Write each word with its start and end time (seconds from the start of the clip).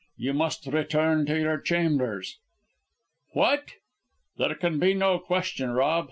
You 0.17 0.33
must 0.33 0.65
return 0.65 1.27
to 1.27 1.37
your 1.39 1.59
chambers!" 1.59 2.39
"What!" 3.33 3.73
"There 4.35 4.55
can 4.55 4.79
be 4.79 4.95
no 4.95 5.19
question, 5.19 5.69
Rob. 5.69 5.99